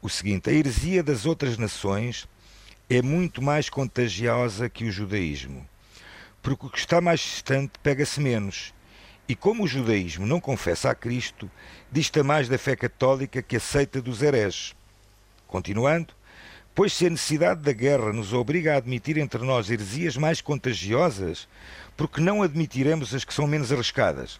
[0.00, 2.28] o seguinte: a heresia das outras nações
[2.88, 5.68] é muito mais contagiosa que o judaísmo,
[6.40, 8.72] porque o que está mais distante pega-se menos.
[9.32, 11.50] E como o judaísmo não confessa a Cristo,
[11.90, 14.76] dista mais da fé católica que aceita dos hereges.
[15.48, 16.12] Continuando,
[16.74, 21.48] Pois se a necessidade da guerra nos obriga a admitir entre nós heresias mais contagiosas,
[21.96, 24.36] porque não admitiremos as que são menos arriscadas?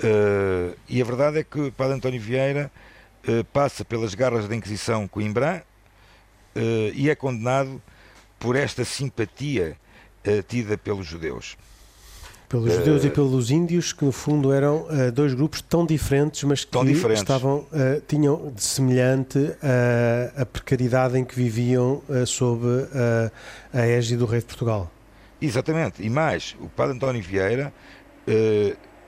[0.00, 2.68] Uh, e a verdade é que o Padre António Vieira
[3.28, 5.64] uh, passa pelas garras da Inquisição Coimbra
[6.56, 6.60] uh,
[6.92, 7.80] e é condenado
[8.40, 9.76] por esta simpatia
[10.48, 11.56] tida pelos judeus.
[12.48, 16.44] Pelos uh, judeus e pelos índios, que no fundo eram uh, dois grupos tão diferentes,
[16.44, 17.22] mas que diferentes.
[17.22, 19.38] estavam, uh, tinham de semelhante
[20.36, 22.64] a precariedade em que viviam sob
[23.72, 24.90] a égide do rei de Portugal.
[25.40, 27.72] Exatamente, e mais, o padre António Vieira,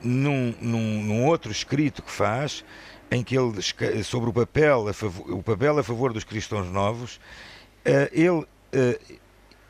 [0.01, 2.63] num, num, num, outro escrito que faz,
[3.09, 3.61] em que ele,
[4.03, 7.19] sobre o papel a favor, o papel a favor dos cristãos novos,
[8.11, 8.45] ele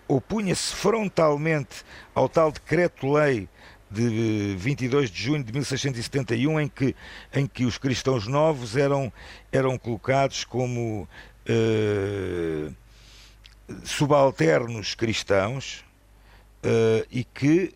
[0.09, 3.47] opunha-se frontalmente ao tal decreto-lei
[3.89, 6.95] de 22 de junho de 1671, em que,
[7.33, 9.13] em que os cristãos novos eram,
[9.51, 11.07] eram colocados como
[11.47, 12.75] uh,
[13.83, 15.85] subalternos cristãos
[16.63, 17.73] uh, e que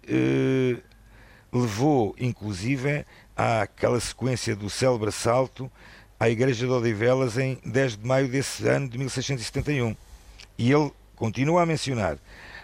[1.52, 5.72] levou, inclusive, àquela sequência do célebre assalto
[6.20, 9.96] à Igreja de Odivelas em 10 de maio desse ano de 1671.
[10.58, 12.18] E ele continua a mencionar: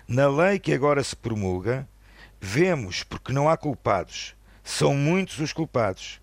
[0.08, 1.88] na lei que agora se promulga,
[2.42, 4.34] Vemos, porque não há culpados,
[4.64, 6.22] são muitos os culpados.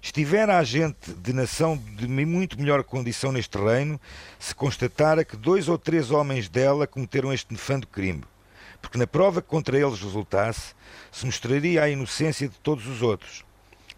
[0.00, 4.00] Estivera a gente de nação de muito melhor condição neste reino,
[4.38, 8.22] se constatara que dois ou três homens dela cometeram este nefando crime,
[8.80, 10.74] porque na prova que contra eles resultasse,
[11.10, 13.44] se mostraria a inocência de todos os outros.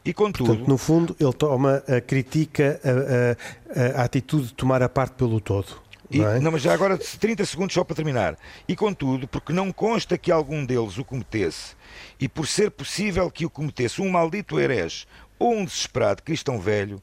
[0.02, 0.46] E contudo.
[0.46, 5.38] Portanto, no fundo, ele toma, critica a, a, a atitude de tomar a parte pelo
[5.38, 5.82] todo.
[6.10, 6.40] E, não, é?
[6.40, 8.36] não, mas já agora 30 segundos só para terminar.
[8.66, 11.76] E contudo, porque não consta que algum deles o cometesse,
[12.18, 15.06] e por ser possível que o cometesse um maldito herege
[15.38, 17.00] ou um desesperado cristão velho,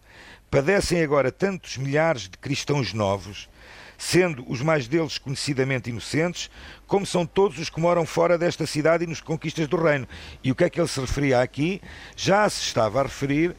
[0.49, 3.49] padecem agora tantos milhares de cristãos novos,
[3.97, 6.49] sendo os mais deles conhecidamente inocentes,
[6.87, 10.07] como são todos os que moram fora desta cidade e nos conquistas do reino.
[10.43, 11.81] E o que é que ele se referia aqui?
[12.15, 13.55] Já se estava a referir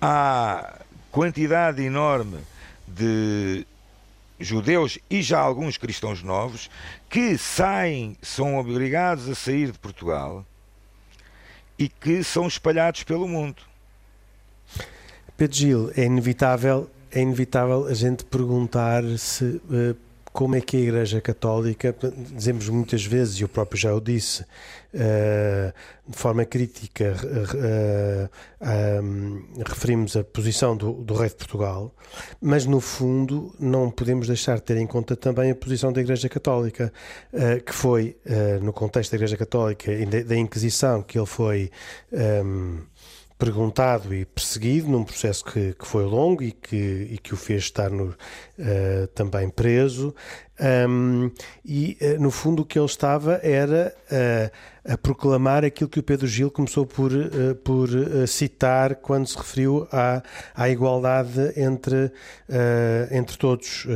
[0.00, 2.38] à quantidade enorme
[2.86, 3.66] de
[4.40, 6.70] judeus e já alguns cristãos novos
[7.08, 10.44] que saem, são obrigados a sair de Portugal
[11.78, 13.62] e que são espalhados pelo mundo.
[15.36, 19.96] Pedro Gil, é inevitável, é inevitável a gente perguntar se uh,
[20.32, 21.94] como é que a Igreja Católica,
[22.32, 24.44] dizemos muitas vezes, e eu próprio já o disse,
[24.92, 28.28] de forma crítica, uh,
[29.64, 31.94] referimos a posição do, do, rei de Portugal,
[32.40, 36.28] mas no fundo não podemos deixar de ter em conta também a posição da Igreja
[36.28, 36.92] Católica,
[37.32, 38.16] uh, que foi,
[38.62, 41.70] no contexto da Igreja Católica e da, Inquisição, que ele foi.
[43.40, 47.62] Perguntado e perseguido num processo que, que foi longo e que, e que o fez
[47.62, 50.14] estar no, uh, também preso.
[50.60, 51.30] Um,
[51.64, 54.50] e, uh, no fundo, o que ele estava era uh,
[54.88, 57.10] a proclamar aquilo que o Pedro Gil começou por,
[57.64, 57.88] por
[58.26, 60.22] citar quando se referiu à,
[60.54, 62.10] à igualdade entre,
[63.10, 63.86] entre todos,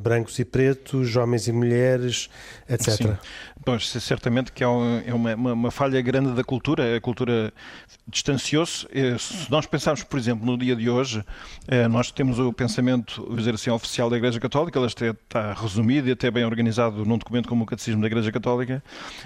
[0.00, 2.28] brancos e pretos, homens e mulheres,
[2.68, 2.88] etc.
[2.90, 3.16] Sim.
[3.64, 6.96] Pois, certamente que é, é uma, uma, uma, falha grande da cultura.
[6.96, 7.52] A cultura
[8.06, 8.86] distanciou-se.
[9.18, 11.22] Se nós pensarmos, por exemplo, no dia de hoje,
[11.90, 16.30] nós temos o pensamento, dizer assim, oficial da Igreja Católica, ela está resumido e até
[16.30, 18.82] bem organizado num documento como o Catecismo da Igreja Católica.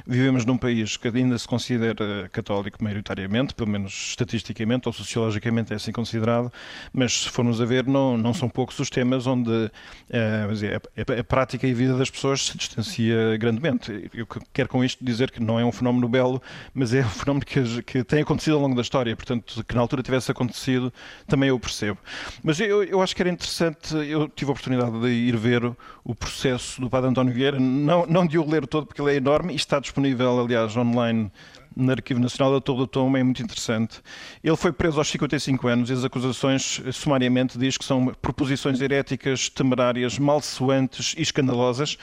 [0.06, 5.76] Vivemos num país que ainda se considera católico maioritariamente, pelo menos estatisticamente ou sociologicamente é
[5.76, 6.52] assim considerado,
[6.92, 9.70] mas se formos a ver, não, não são poucos os temas onde
[10.10, 14.10] é, a, a, prática e a vida das pessoas se distancia grandemente.
[14.14, 16.42] Eu quero com isto dizer que não é um fenómeno belo,
[16.74, 19.80] mas é um fenómeno que, que tem acontecido ao longo da história, portanto, que na
[19.80, 20.92] altura tivesse acontecido,
[21.26, 21.98] também eu percebo.
[22.42, 25.62] Mas eu, eu acho que era interessante, eu tive a oportunidade de ir ver
[26.04, 29.16] o processo do Padre António Vieira, não, não de o ler todo porque ele é
[29.16, 31.30] enorme e está disponível, aliás, online
[31.76, 34.00] no Arquivo Nacional da Torre do Tom é muito interessante.
[34.42, 39.48] Ele foi preso aos 55 anos e as acusações, sumariamente, diz que são proposições heréticas,
[39.48, 41.96] temerárias, malsoantes e escandalosas.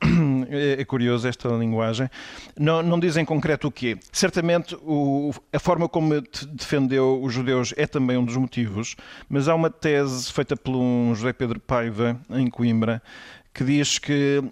[0.50, 2.08] É, é curioso esta linguagem.
[2.58, 3.98] Não, não dizem em concreto o quê.
[4.12, 6.20] Certamente o, a forma como
[6.52, 8.96] defendeu os judeus é também um dos motivos,
[9.28, 13.02] mas há uma tese feita por um José Pedro Paiva, em Coimbra,
[13.52, 14.42] que diz que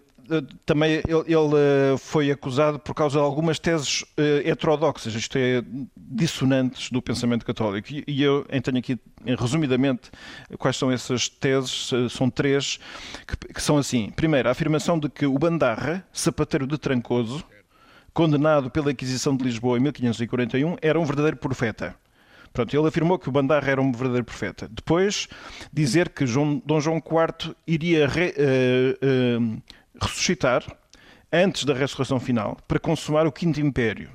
[0.64, 5.62] também ele, ele, eh, foi acusado por causa de algumas teses eh, heterodoxas, isto é,
[5.96, 7.88] dissonantes do pensamento católico.
[8.06, 8.98] E eu tenho aqui,
[9.38, 10.10] resumidamente,
[10.58, 11.90] quais são essas teses.
[12.10, 12.78] São três,
[13.26, 14.10] que, que são assim.
[14.10, 17.44] Primeiro, a afirmação de que o Bandarra, sapateiro de Trancoso,
[18.12, 21.94] condenado pela Inquisição de Lisboa em 1541, era um verdadeiro profeta.
[22.56, 24.66] Pronto, ele afirmou que o Bandarra era um verdadeiro profeta.
[24.72, 25.28] Depois,
[25.70, 29.62] dizer que João, Dom João IV iria re, uh, uh,
[30.00, 30.64] ressuscitar
[31.32, 34.10] antes da ressurreição final para consumar o Quinto Império.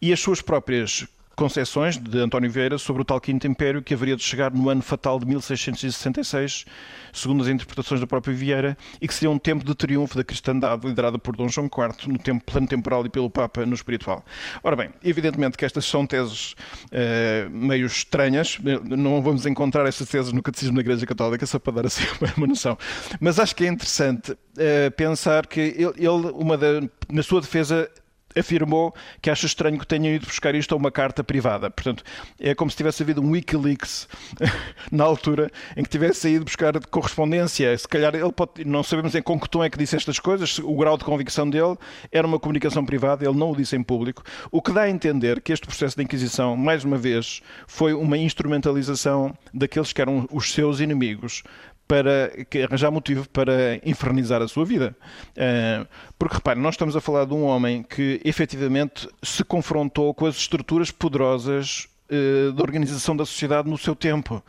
[0.00, 4.16] E as suas próprias concepções de António Vieira sobre o tal Quinto Império que haveria
[4.16, 6.64] de chegar no ano fatal de 1666,
[7.12, 10.86] segundo as interpretações do próprio Vieira, e que seria um tempo de triunfo da cristandade
[10.86, 14.24] liderada por Dom João IV no tempo plano temporal e pelo Papa no espiritual.
[14.62, 20.32] Ora bem, evidentemente que estas são teses uh, meio estranhas, não vamos encontrar essas teses
[20.32, 22.04] no Catecismo da Igreja Católica, só para dar assim
[22.36, 22.78] uma noção.
[23.20, 27.90] Mas acho que é interessante uh, pensar que ele, ele uma da, na sua defesa,
[28.36, 31.70] afirmou que acha estranho que tenham ido buscar isto a uma carta privada.
[31.70, 32.04] Portanto,
[32.40, 34.08] é como se tivesse havido um Wikileaks
[34.90, 37.76] na altura em que tivesse ido buscar correspondência.
[37.76, 40.58] Se calhar ele pode, não sabemos em com que tom é que disse estas coisas,
[40.58, 41.76] o grau de convicção dele
[42.10, 45.40] era uma comunicação privada, ele não o disse em público, o que dá a entender
[45.40, 50.52] que este processo de Inquisição, mais uma vez, foi uma instrumentalização daqueles que eram os
[50.52, 51.42] seus inimigos
[51.86, 52.32] para
[52.64, 54.96] arranjar motivo para infernizar a sua vida.
[55.36, 55.86] Eh,
[56.18, 60.36] porque, repare, nós estamos a falar de um homem que efetivamente se confrontou com as
[60.36, 64.42] estruturas poderosas eh, da organização da sociedade no seu tempo.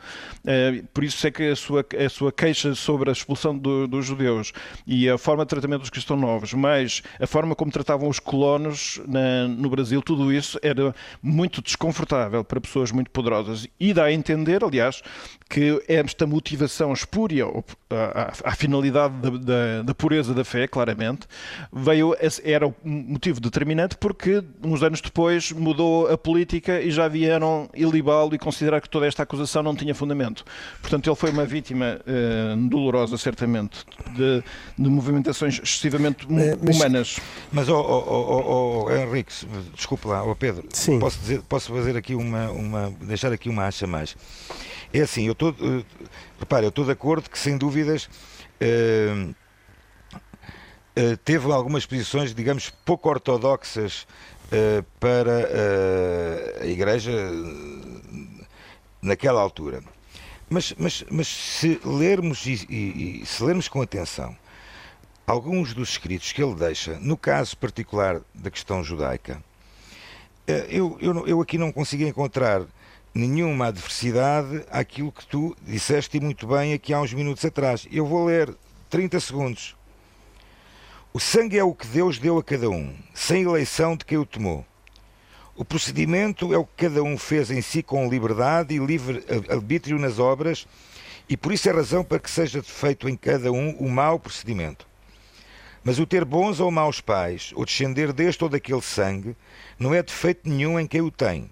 [0.46, 4.06] Eh, por isso é que a sua, a sua queixa sobre a expulsão do, dos
[4.06, 4.52] judeus
[4.86, 9.00] e a forma de tratamento dos cristãos novos, mais a forma como tratavam os colonos
[9.08, 13.66] na, no Brasil, tudo isso era muito desconfortável para pessoas muito poderosas.
[13.80, 15.02] E dá a entender, aliás,
[15.48, 17.46] que esta motivação espúria,
[17.90, 21.26] a, a finalidade da, da, da, pureza da fé, claramente,
[21.72, 27.68] veio, era o motivo determinante porque uns anos depois mudou a política e já vieram
[27.74, 30.44] ilibá-lo e considerar que toda esta acusação não tinha fundamento.
[30.80, 34.42] Portanto, ele foi uma vítima eh, dolorosa, certamente, de,
[34.76, 37.20] de movimentações excessivamente é, mas, humanas.
[37.52, 39.32] Mas, oh, oh, oh, oh, Henrique,
[39.74, 40.98] desculpe lá, oh Pedro, Sim.
[40.98, 44.16] Posso, dizer, posso fazer aqui uma, uma, deixar aqui uma acha mais.
[44.92, 45.50] É assim, eu estou.
[45.50, 45.84] Uh,
[46.38, 48.08] repare, eu estou de acordo que sem dúvidas.
[48.60, 49.34] Uh,
[50.98, 54.06] uh, teve algumas posições, digamos, pouco ortodoxas
[55.00, 55.48] para
[56.62, 57.10] a Igreja
[59.02, 59.82] naquela altura.
[60.48, 64.36] Mas, mas, mas se lermos e, e, e, se lermos com atenção
[65.26, 69.42] alguns dos escritos que ele deixa, no caso particular da questão judaica,
[70.68, 72.62] eu, eu, eu aqui não consigo encontrar
[73.16, 77.88] nenhuma adversidade àquilo que tu disseste muito bem aqui há uns minutos atrás.
[77.90, 78.54] Eu vou ler
[78.90, 79.74] 30 segundos.
[81.14, 84.26] O sangue é o que Deus deu a cada um, sem eleição de quem o
[84.26, 84.66] tomou.
[85.54, 89.98] O procedimento é o que cada um fez em si com liberdade e livre arbítrio
[89.98, 90.66] nas obras,
[91.26, 94.86] e por isso é razão para que seja feito em cada um o mau procedimento.
[95.82, 99.34] Mas o ter bons ou maus pais, ou descender deste ou daquele sangue,
[99.78, 101.50] não é defeito nenhum em quem o tem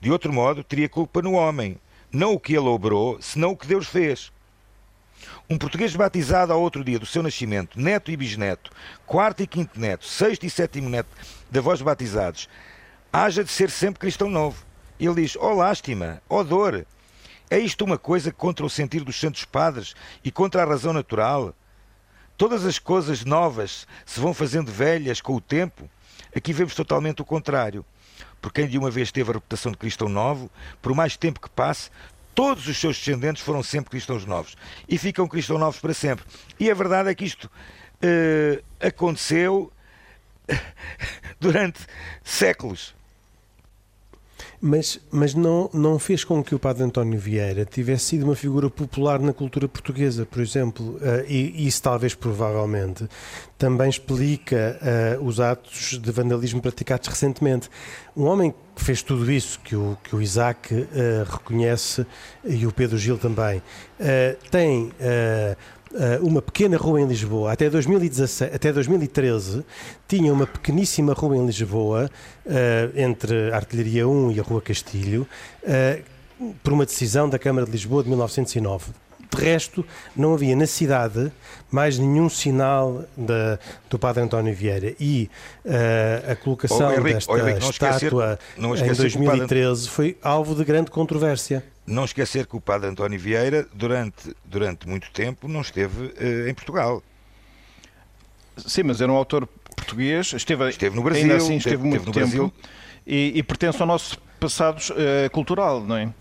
[0.00, 1.78] de outro modo, teria culpa no homem,
[2.12, 4.32] não o que ele obrou, senão o que Deus fez.
[5.50, 8.70] Um português batizado ao outro dia do seu nascimento, neto e bisneto,
[9.04, 11.08] quarto e quinto neto, sexto e sétimo neto
[11.50, 12.48] de avós batizados,
[13.12, 14.64] haja de ser sempre cristão novo.
[15.00, 16.86] Ele diz: ó oh, lástima, ó oh, dor,
[17.50, 21.54] é isto uma coisa contra o sentir dos santos padres e contra a razão natural?
[22.36, 25.90] Todas as coisas novas se vão fazendo velhas com o tempo?
[26.34, 27.84] Aqui vemos totalmente o contrário
[28.40, 31.50] por quem de uma vez teve a reputação de cristão novo, por mais tempo que
[31.50, 31.90] passe,
[32.34, 34.56] todos os seus descendentes foram sempre cristãos novos
[34.88, 36.24] e ficam cristãos novos para sempre.
[36.58, 39.72] E a verdade é que isto uh, aconteceu
[41.40, 41.80] durante
[42.22, 42.94] séculos.
[44.60, 48.68] Mas, mas não, não fez com que o padre António Vieira tivesse sido uma figura
[48.68, 53.08] popular na cultura portuguesa, por exemplo, uh, e isso talvez provavelmente
[53.56, 54.76] também explica
[55.20, 57.70] uh, os atos de vandalismo praticados recentemente.
[58.16, 60.86] Um homem que fez tudo isso, que o, que o Isaac uh,
[61.30, 62.04] reconhece
[62.44, 63.62] e o Pedro Gil também,
[64.50, 64.92] tem
[66.20, 67.52] uma pequena rua em Lisboa.
[67.52, 69.64] Até, 2017, até 2013
[70.06, 72.10] tinha uma pequeníssima rua em Lisboa,
[72.94, 75.26] entre a Artilharia 1 e a Rua Castilho,
[76.62, 78.92] por uma decisão da Câmara de Lisboa de 1909
[79.36, 79.84] de resto,
[80.16, 81.30] não havia na cidade
[81.70, 83.58] mais nenhum sinal da,
[83.90, 84.94] do Padre António Vieira.
[84.98, 85.30] E
[85.64, 89.94] uh, a colocação oh, Henrique, desta oh, Henrique, estátua esquecer, em 2013 padre...
[89.94, 91.62] foi alvo de grande controvérsia.
[91.88, 96.54] Não esquecer que o Padre António Vieira, durante, durante muito tempo, não esteve uh, em
[96.54, 97.02] Portugal.
[98.56, 102.08] Sim, mas era um autor português, esteve, esteve no Brasil, ainda assim esteve, esteve muito
[102.10, 102.52] esteve tempo
[103.06, 106.12] e, e, pertence ao nosso passado uh, cultural, não é?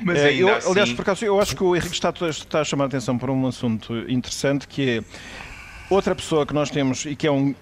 [0.00, 0.70] Mas é, eu, assim...
[0.70, 3.32] Aliás, por acaso, eu acho que o Henrique está, está a chamar a atenção para
[3.32, 5.04] um assunto interessante que é
[5.90, 7.54] outra pessoa que nós temos e que é um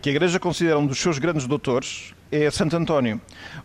[0.00, 3.20] que a Igreja considera um dos seus grandes doutores é Santo António.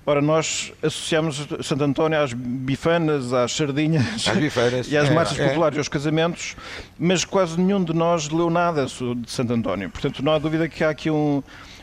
[0.05, 5.47] Ora, nós associamos Santo António às bifanas, às sardinhas às e às é, marchas é.
[5.47, 6.55] populares e aos casamentos,
[6.97, 9.89] mas quase nenhum de nós leu nada de Santo António.
[9.89, 11.41] Portanto, não há dúvida que há aqui um,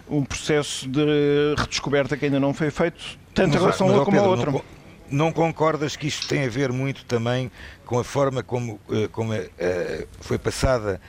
[0.08, 4.20] um processo de redescoberta que ainda não foi feito, tanto em relação a um como
[4.20, 4.64] ao outro.
[5.08, 7.50] Não concordas que isto tem a ver muito também
[7.84, 11.00] com a forma como, eh, como eh, foi passada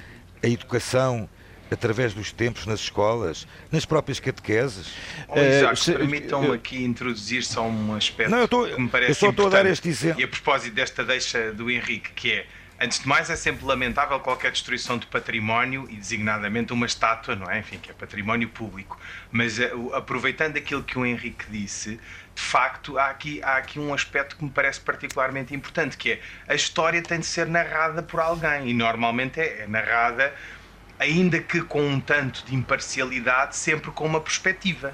[0.43, 1.29] a educação
[1.69, 4.93] através dos tempos nas escolas, nas próprias catequeses?
[5.27, 9.11] Oh, Isaac, uh, permitam-me aqui introduzir só um aspecto não, eu tô, que me parece
[9.11, 10.21] eu só estou a dar este exemplo.
[10.21, 12.45] E a propósito desta deixa do Henrique, que é
[12.79, 17.49] Antes de mais, é sempre lamentável qualquer destruição de património e, designadamente, uma estátua, não
[17.49, 17.57] é?
[17.57, 18.99] Enfim, que é património público.
[19.31, 19.59] Mas,
[19.93, 21.99] aproveitando aquilo que o Henrique disse,
[22.37, 26.21] de facto, há aqui, há aqui um aspecto que me parece particularmente importante, que é
[26.47, 30.31] a história tem de ser narrada por alguém e normalmente é, é narrada,
[30.99, 34.93] ainda que com um tanto de imparcialidade, sempre com uma perspectiva.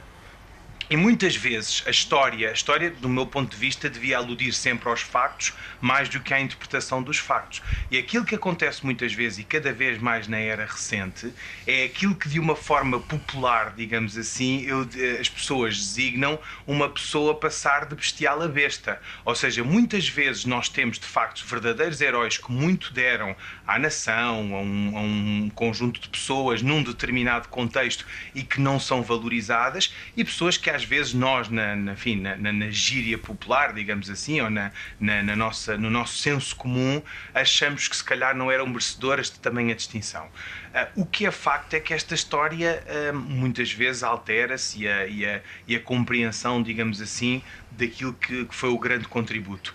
[0.90, 4.90] E muitas vezes a história, a história, do meu ponto de vista, devia aludir sempre
[4.90, 7.62] aos factos mais do que à interpretação dos factos.
[7.90, 11.34] E aquilo que acontece muitas vezes e cada vez mais na era recente
[11.66, 14.88] é aquilo que de uma forma popular, digamos assim, eu,
[15.20, 19.02] as pessoas designam uma pessoa passar de bestial a besta.
[19.26, 23.36] Ou seja, muitas vezes nós temos de facto verdadeiros heróis que muito deram
[23.68, 28.80] à nação, a um, a um conjunto de pessoas num determinado contexto e que não
[28.80, 33.18] são valorizadas e pessoas que às vezes nós, na, na, enfim, na, na, na gíria
[33.18, 37.02] popular, digamos assim, ou na, na, na, nossa, no nosso senso comum,
[37.34, 40.26] achamos que se calhar não eram merecedoras de tamanha distinção.
[40.26, 45.08] Uh, o que é facto é que esta história uh, muitas vezes altera-se e a,
[45.08, 49.74] e, a, e a compreensão, digamos assim, daquilo que, que foi o grande contributo.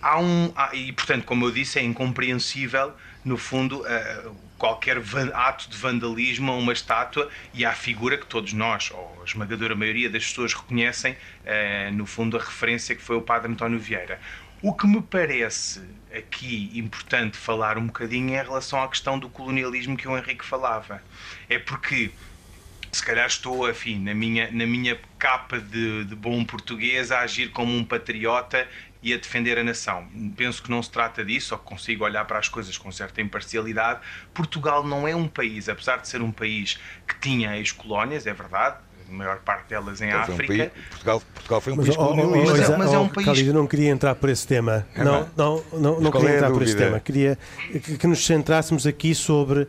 [0.00, 2.94] Há um, há, e portanto, como eu disse, é incompreensível,
[3.24, 5.02] no fundo, uh, qualquer
[5.34, 9.74] ato de vandalismo a uma estátua e à figura que todos nós, ou a esmagadora
[9.74, 14.20] maioria das pessoas, reconhecem, eh, no fundo, a referência que foi o Padre António Vieira.
[14.62, 15.82] O que me parece
[16.14, 20.44] aqui importante falar um bocadinho é em relação à questão do colonialismo que o Henrique
[20.44, 21.02] falava.
[21.48, 22.10] É porque
[22.90, 27.50] se calhar estou, afim, na minha, na minha capa de, de, bom português a agir
[27.50, 28.66] como um patriota
[29.02, 30.06] e a defender a nação.
[30.36, 33.20] Penso que não se trata disso, ou que consigo olhar para as coisas com certa
[33.20, 34.00] imparcialidade.
[34.34, 38.76] Portugal não é um país, apesar de ser um país que tinha ex-colónias, é verdade,
[39.08, 40.42] a maior parte delas em África.
[40.42, 42.56] Um país, Portugal, Portugal foi um mas, país colonialista.
[42.56, 43.26] Mas, é, mas é um país.
[43.26, 44.86] Calido, não queria entrar por esse tema.
[44.94, 47.00] É não, não, não, não queria é entrar por esse tema.
[47.00, 47.38] Queria
[47.70, 49.68] que, que nos centrássemos aqui sobre uh,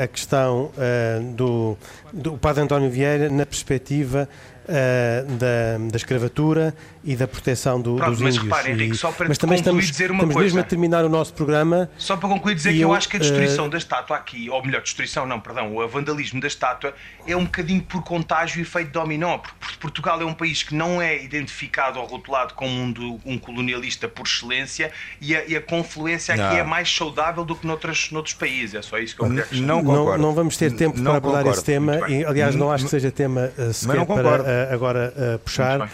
[0.00, 1.78] a, a, questão uh, do,
[2.12, 4.28] do Padre António Vieira na perspectiva
[4.68, 8.52] uh, da, da escravatura e da proteção do, Pronto, dos mas índios.
[8.52, 10.46] Repare, Henrique, só para mas também estamos, dizer uma estamos coisa.
[10.46, 11.90] mesmo a terminar o nosso programa.
[11.98, 14.48] Só para concluir dizer que eu, eu, acho que a destruição uh, da estátua aqui,
[14.48, 16.94] ou melhor, destruição não, perdão, o vandalismo da estátua
[17.26, 21.00] é um bocadinho por contágio e efeito dominó, porque Portugal é um país que não
[21.00, 24.90] é identificado ou rotulado como um, do, um colonialista por excelência
[25.20, 26.56] e a, e a confluência aqui não.
[26.56, 28.74] é mais saudável do que noutras, noutros países.
[28.74, 31.46] É só isso que eu quero não, não, não vamos ter tempo não para abordar
[31.48, 35.38] esse tema e, aliás, não acho que seja tema uh, sequer para uh, agora uh,
[35.38, 35.90] puxar.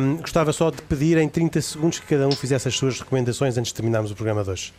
[0.00, 3.56] Um, gostava só de pedir em 30 segundos que cada um fizesse as suas recomendações
[3.56, 4.72] antes de terminarmos o programa de hoje.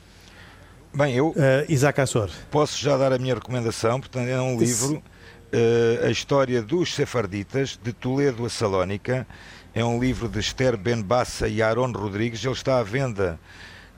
[0.95, 1.35] Bem, eu uh,
[1.67, 2.29] Isaac Assor.
[2.51, 7.79] posso já dar a minha recomendação, portanto é um livro, uh, a história dos sefarditas,
[7.81, 9.25] de Toledo a Salónica,
[9.73, 13.39] é um livro de Esther Ben Bassa e Aaron Rodrigues, ele está à venda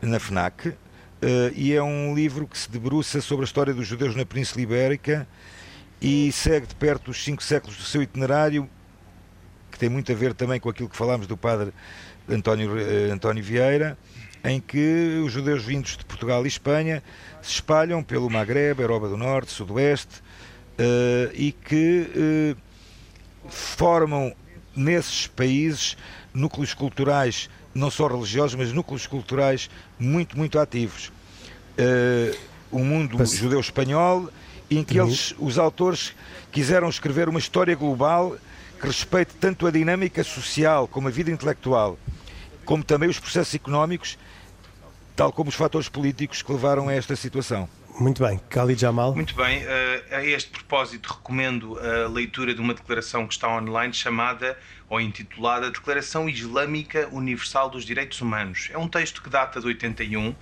[0.02, 0.76] na FNAC, uh,
[1.54, 5.28] e é um livro que se debruça sobre a história dos judeus na Península Ibérica
[6.02, 8.70] e segue de perto os cinco séculos do seu itinerário
[9.76, 11.74] que tem muito a ver também com aquilo que falámos do padre
[12.30, 13.98] António, eh, António Vieira,
[14.42, 17.04] em que os judeus vindos de Portugal e Espanha
[17.42, 20.22] se espalham pelo Magreb, Europa do Norte, Sudoeste,
[20.80, 24.34] uh, e que uh, formam
[24.74, 25.98] nesses países
[26.34, 29.70] núcleos culturais, não só religiosos, mas núcleos culturais
[30.00, 31.12] muito, muito ativos.
[31.78, 32.38] Uh,
[32.72, 34.30] o mundo judeu espanhol,
[34.72, 35.08] em que uhum.
[35.08, 36.14] eles, os autores
[36.50, 38.38] quiseram escrever uma história global
[38.80, 41.98] que respeite tanto a dinâmica social como a vida intelectual,
[42.66, 44.18] como também os processos económicos,
[45.16, 47.70] tal como os fatores políticos que levaram a esta situação.
[47.98, 49.16] Muito bem, Khalid Jamal.
[49.16, 49.70] Muito bem, uh,
[50.12, 54.58] a este propósito recomendo a leitura de uma declaração que está online chamada
[54.90, 58.70] ou intitulada Declaração Islâmica Universal dos Direitos Humanos.
[58.72, 60.36] É um texto que data de 81.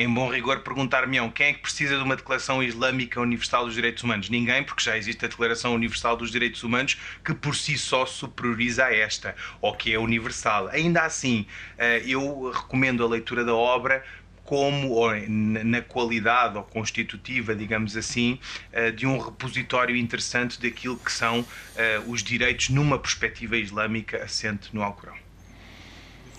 [0.00, 4.02] Em bom rigor, perguntar-me-ão quem é que precisa de uma Declaração Islâmica Universal dos Direitos
[4.02, 4.30] Humanos?
[4.30, 8.86] Ninguém, porque já existe a Declaração Universal dos Direitos Humanos que por si só superioriza
[8.86, 10.68] a esta, ou que é universal.
[10.68, 11.44] Ainda assim,
[11.76, 14.02] uh, eu recomendo a leitura da obra
[14.42, 18.40] como ou na qualidade ou constitutiva, digamos assim,
[18.72, 21.46] eh, de um repositório interessante daquilo que são
[21.76, 25.19] eh, os direitos numa perspectiva islâmica assente no Alcorão.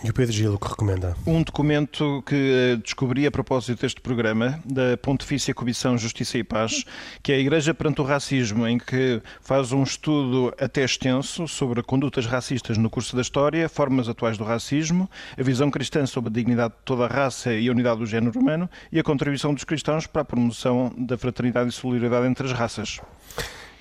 [0.04, 1.16] E o Pedro Gil, o que recomenda?
[1.28, 6.84] Um documento que eh, descobri a propósito deste programa, da Pontifícia Comissão Justiça e Paz,
[7.22, 11.84] que é a Igreja perante o Racismo, em que faz um estudo até extenso sobre
[11.84, 16.34] condutas racistas no curso da história, formas atuais do racismo, a visão cristã sobre a
[16.34, 19.64] dignidade de toda a raça e a unidade do género humano e a contribuição dos
[19.64, 23.00] cristãos para a promoção da fraternidade e solidariedade entre as raças.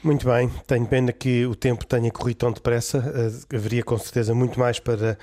[0.02, 4.34] Muito bem, tenho pena que o tempo tenha corrido tão depressa, uh, haveria com certeza
[4.34, 5.18] muito mais para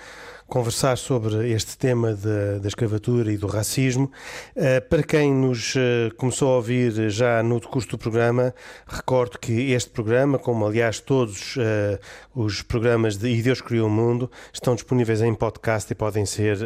[0.47, 4.11] conversar sobre este tema da, da escravatura e do racismo.
[4.55, 8.53] Uh, para quem nos uh, começou a ouvir já no decurso do programa,
[8.87, 11.99] recordo que este programa, como aliás todos uh,
[12.33, 16.57] os programas de E Deus Criou o Mundo, estão disponíveis em podcast e podem ser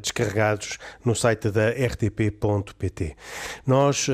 [0.00, 3.16] descarregados no site da rtp.pt.
[3.66, 4.06] Nós,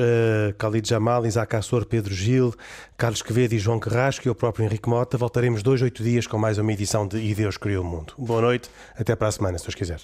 [0.57, 2.53] Khalid Jamal, Isaac Assor, Pedro Gil,
[3.01, 6.37] Carlos Quevedo e João Carrasco e eu próprio Henrique Mota voltaremos dois, oito dias com
[6.37, 8.13] mais uma edição de E Deus Criou o Mundo.
[8.15, 9.99] Boa noite, até até para a semana, se Deus quiser.